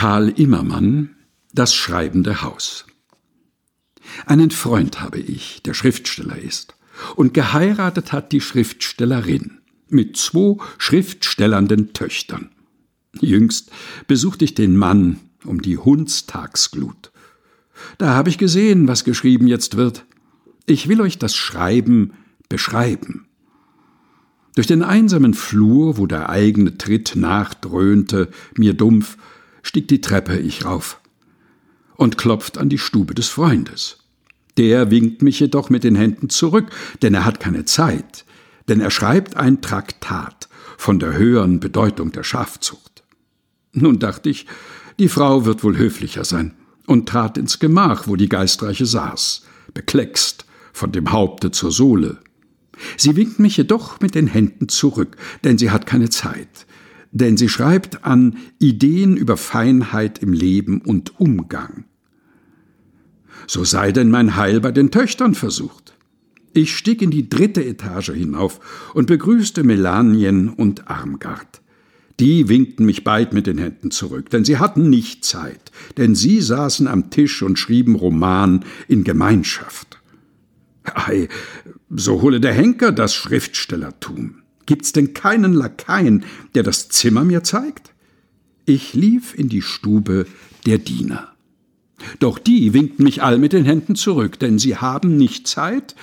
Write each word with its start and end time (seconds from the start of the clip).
Karl 0.00 0.30
Immermann 0.30 1.10
Das 1.52 1.74
schreibende 1.74 2.40
Haus 2.40 2.86
Einen 4.24 4.50
Freund 4.50 5.02
habe 5.02 5.18
ich, 5.18 5.62
der 5.62 5.74
Schriftsteller 5.74 6.38
ist, 6.38 6.74
und 7.16 7.34
geheiratet 7.34 8.10
hat 8.10 8.32
die 8.32 8.40
Schriftstellerin 8.40 9.58
mit 9.90 10.16
zwei 10.16 10.56
schriftstellernden 10.78 11.92
Töchtern. 11.92 12.48
Jüngst 13.20 13.72
besuchte 14.06 14.46
ich 14.46 14.54
den 14.54 14.74
Mann 14.74 15.20
um 15.44 15.60
die 15.60 15.76
Hundstagsglut. 15.76 17.12
Da 17.98 18.14
habe 18.14 18.30
ich 18.30 18.38
gesehen, 18.38 18.88
was 18.88 19.04
geschrieben 19.04 19.48
jetzt 19.48 19.76
wird. 19.76 20.06
Ich 20.64 20.88
will 20.88 21.02
euch 21.02 21.18
das 21.18 21.36
Schreiben 21.36 22.14
beschreiben. 22.48 23.26
Durch 24.54 24.66
den 24.66 24.82
einsamen 24.82 25.34
Flur, 25.34 25.98
wo 25.98 26.06
der 26.06 26.30
eigene 26.30 26.78
Tritt 26.78 27.16
nachdröhnte, 27.16 28.30
mir 28.56 28.72
dumpf, 28.72 29.18
stieg 29.62 29.88
die 29.88 30.00
Treppe 30.00 30.38
ich 30.38 30.64
rauf 30.64 31.00
und 31.96 32.18
klopft 32.18 32.58
an 32.58 32.68
die 32.68 32.78
Stube 32.78 33.14
des 33.14 33.28
Freundes. 33.28 33.98
Der 34.56 34.90
winkt 34.90 35.22
mich 35.22 35.40
jedoch 35.40 35.70
mit 35.70 35.84
den 35.84 35.94
Händen 35.94 36.28
zurück, 36.28 36.70
denn 37.02 37.14
er 37.14 37.24
hat 37.24 37.40
keine 37.40 37.64
Zeit, 37.64 38.24
denn 38.68 38.80
er 38.80 38.90
schreibt 38.90 39.36
ein 39.36 39.60
Traktat 39.60 40.48
von 40.76 40.98
der 40.98 41.12
höheren 41.12 41.60
Bedeutung 41.60 42.12
der 42.12 42.22
Schafzucht. 42.22 43.02
Nun 43.72 43.98
dachte 43.98 44.30
ich, 44.30 44.46
die 44.98 45.08
Frau 45.08 45.44
wird 45.44 45.62
wohl 45.62 45.76
höflicher 45.76 46.24
sein, 46.24 46.54
und 46.86 47.08
trat 47.08 47.38
ins 47.38 47.58
Gemach, 47.58 48.08
wo 48.08 48.16
die 48.16 48.28
Geistreiche 48.28 48.86
saß, 48.86 49.44
bekleckst 49.74 50.44
von 50.72 50.90
dem 50.90 51.12
Haupte 51.12 51.50
zur 51.50 51.70
Sohle. 51.70 52.18
Sie 52.96 53.14
winkt 53.14 53.38
mich 53.38 53.56
jedoch 53.56 54.00
mit 54.00 54.14
den 54.14 54.26
Händen 54.26 54.68
zurück, 54.68 55.16
denn 55.44 55.58
sie 55.58 55.70
hat 55.70 55.86
keine 55.86 56.10
Zeit, 56.10 56.66
denn 57.12 57.36
sie 57.36 57.48
schreibt 57.48 58.04
an 58.04 58.36
Ideen 58.58 59.16
über 59.16 59.36
Feinheit 59.36 60.20
im 60.20 60.32
Leben 60.32 60.80
und 60.80 61.20
Umgang. 61.20 61.84
So 63.46 63.64
sei 63.64 63.92
denn 63.92 64.10
mein 64.10 64.36
Heil 64.36 64.60
bei 64.60 64.70
den 64.70 64.90
Töchtern 64.90 65.34
versucht. 65.34 65.94
Ich 66.52 66.76
stieg 66.76 67.00
in 67.02 67.10
die 67.10 67.28
dritte 67.28 67.64
Etage 67.64 68.10
hinauf 68.10 68.92
und 68.94 69.06
begrüßte 69.06 69.62
Melanien 69.62 70.48
und 70.48 70.88
Armgard. 70.88 71.60
Die 72.18 72.48
winkten 72.48 72.84
mich 72.84 73.02
beid 73.02 73.32
mit 73.32 73.46
den 73.46 73.56
Händen 73.56 73.90
zurück, 73.90 74.28
denn 74.30 74.44
sie 74.44 74.58
hatten 74.58 74.90
nicht 74.90 75.24
Zeit, 75.24 75.72
denn 75.96 76.14
sie 76.14 76.42
saßen 76.42 76.86
am 76.86 77.10
Tisch 77.10 77.42
und 77.42 77.58
schrieben 77.58 77.94
Roman 77.94 78.64
in 78.88 79.04
Gemeinschaft. 79.04 80.00
Ei, 80.84 81.28
so 81.88 82.20
hole 82.20 82.40
der 82.40 82.52
Henker 82.52 82.92
das 82.92 83.14
Schriftstellertum. 83.14 84.39
Gibt's 84.70 84.92
denn 84.92 85.14
keinen 85.14 85.52
Lakaien, 85.52 86.24
der 86.54 86.62
das 86.62 86.88
Zimmer 86.88 87.24
mir 87.24 87.42
zeigt? 87.42 87.90
Ich 88.66 88.94
lief 88.94 89.36
in 89.36 89.48
die 89.48 89.62
Stube 89.62 90.28
der 90.64 90.78
Diener. 90.78 91.32
Doch 92.20 92.38
die 92.38 92.72
winkten 92.72 93.02
mich 93.02 93.20
all 93.20 93.38
mit 93.38 93.52
den 93.52 93.64
Händen 93.64 93.96
zurück, 93.96 94.38
denn 94.38 94.60
sie 94.60 94.76
haben 94.76 95.16
nicht 95.16 95.48
Zeit, 95.48 95.96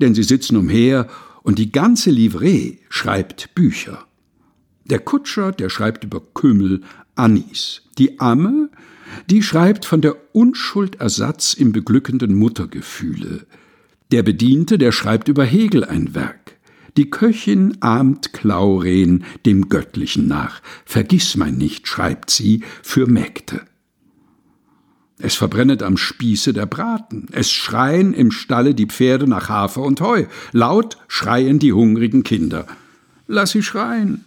denn 0.00 0.14
sie 0.14 0.22
sitzen 0.22 0.56
umher 0.56 1.08
und 1.42 1.58
die 1.58 1.72
ganze 1.72 2.12
Livree 2.12 2.76
schreibt 2.90 3.56
Bücher. 3.56 4.06
Der 4.84 5.00
Kutscher, 5.00 5.50
der 5.50 5.68
schreibt 5.68 6.04
über 6.04 6.20
Kümmel, 6.20 6.82
Anis. 7.16 7.82
Die 7.98 8.20
Amme, 8.20 8.70
die 9.30 9.42
schreibt 9.42 9.84
von 9.84 10.00
der 10.00 10.14
Unschuldersatz 10.32 11.54
im 11.54 11.72
beglückenden 11.72 12.36
Muttergefühle. 12.36 13.48
Der 14.12 14.22
Bediente, 14.22 14.78
der 14.78 14.92
schreibt 14.92 15.26
über 15.26 15.44
Hegel 15.44 15.84
ein 15.84 16.14
Werk. 16.14 16.41
Die 16.96 17.08
Köchin 17.08 17.78
ahmt 17.80 18.32
Klauren 18.32 19.24
dem 19.46 19.68
Göttlichen 19.68 20.28
nach. 20.28 20.60
Vergiss 20.84 21.36
mein 21.36 21.56
nicht, 21.56 21.88
schreibt 21.88 22.30
sie, 22.30 22.62
für 22.82 23.06
Mägde. 23.06 23.62
Es 25.18 25.36
verbrennet 25.36 25.82
am 25.82 25.96
Spieße 25.96 26.52
der 26.52 26.66
Braten. 26.66 27.28
Es 27.30 27.50
schreien 27.50 28.12
im 28.12 28.30
Stalle 28.32 28.74
die 28.74 28.86
Pferde 28.86 29.28
nach 29.28 29.48
Hafer 29.48 29.82
und 29.82 30.00
Heu. 30.00 30.26
Laut 30.50 30.98
schreien 31.06 31.58
die 31.58 31.72
hungrigen 31.72 32.24
Kinder. 32.24 32.66
Lass 33.28 33.52
sie 33.52 33.62
schreien. 33.62 34.24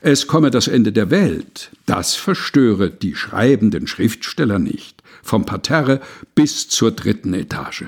Es 0.00 0.26
komme 0.26 0.50
das 0.50 0.68
Ende 0.68 0.90
der 0.90 1.10
Welt. 1.10 1.70
Das 1.86 2.14
verstöre 2.14 2.90
die 2.90 3.14
schreibenden 3.14 3.86
Schriftsteller 3.86 4.58
nicht. 4.58 5.02
Vom 5.22 5.44
Parterre 5.44 6.00
bis 6.34 6.68
zur 6.68 6.92
dritten 6.92 7.34
Etage. 7.34 7.84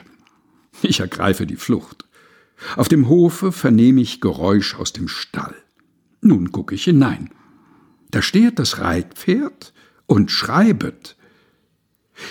Ich 0.82 1.00
ergreife 1.00 1.46
die 1.46 1.56
Flucht. 1.56 2.03
Auf 2.76 2.88
dem 2.88 3.08
Hofe 3.08 3.52
vernehme 3.52 4.00
ich 4.00 4.20
Geräusch 4.20 4.74
aus 4.74 4.92
dem 4.92 5.08
Stall. 5.08 5.54
Nun 6.20 6.52
gucke 6.52 6.74
ich 6.74 6.84
hinein. 6.84 7.30
Da 8.10 8.22
steht 8.22 8.58
das 8.58 8.80
Reitpferd 8.80 9.72
und 10.06 10.30
schreibet. 10.30 11.16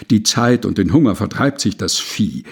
Die 0.09 0.23
Zeit 0.23 0.65
und 0.65 0.77
den 0.77 0.93
Hunger 0.93 1.15
vertreibt 1.15 1.59
sich 1.61 1.77
das 1.77 1.99
Vieh. 1.99 2.43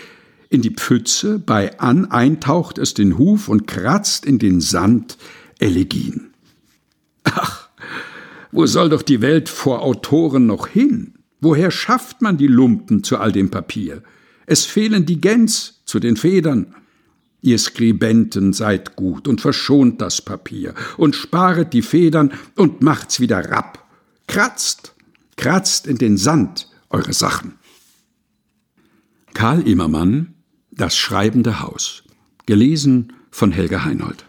In 0.49 0.61
die 0.61 0.71
Pfütze 0.71 1.39
bei 1.39 1.79
an 1.79 2.11
eintaucht 2.11 2.77
es 2.77 2.93
den 2.93 3.17
Huf 3.17 3.47
und 3.47 3.67
kratzt 3.67 4.25
in 4.25 4.37
den 4.37 4.59
Sand 4.59 5.17
Elegien. 5.59 6.33
Ach, 7.23 7.69
wo 8.51 8.65
soll 8.65 8.89
doch 8.89 9.01
die 9.01 9.21
Welt 9.21 9.47
vor 9.47 9.81
Autoren 9.81 10.45
noch 10.45 10.67
hin? 10.67 11.13
Woher 11.39 11.71
schafft 11.71 12.21
man 12.21 12.37
die 12.37 12.47
Lumpen 12.47 13.03
zu 13.03 13.17
all 13.17 13.31
dem 13.31 13.49
Papier? 13.49 14.03
Es 14.45 14.65
fehlen 14.65 15.05
die 15.05 15.21
Gäns 15.21 15.81
zu 15.85 15.99
den 15.99 16.17
Federn. 16.17 16.75
Ihr 17.41 17.57
Skribenten 17.57 18.53
seid 18.53 18.95
gut 18.95 19.27
und 19.27 19.41
verschont 19.41 19.99
das 19.99 20.21
Papier 20.21 20.75
und 20.97 21.15
sparet 21.15 21.73
die 21.73 21.81
Federn 21.81 22.33
und 22.55 22.81
macht's 22.81 23.19
wieder 23.19 23.49
rapp. 23.49 23.83
Kratzt, 24.27 24.93
kratzt 25.37 25.87
in 25.87 25.97
den 25.97 26.17
Sand 26.17 26.69
eure 26.89 27.13
Sachen. 27.13 27.53
Karl 29.33 29.67
Immermann 29.67 30.35
Das 30.71 30.95
schreibende 30.95 31.61
Haus. 31.61 32.03
Gelesen 32.45 33.13
von 33.31 33.51
Helga 33.51 33.83
Heinold. 33.83 34.25